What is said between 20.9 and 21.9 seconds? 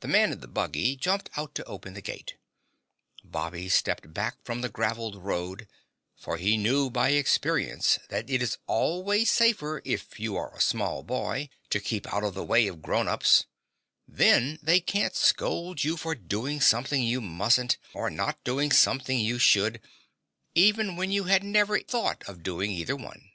when you had never